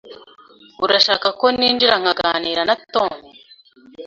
[0.83, 3.13] Urashaka ko ninjira nkaganira na Tom?